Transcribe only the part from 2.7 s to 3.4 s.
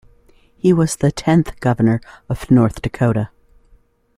Dakota.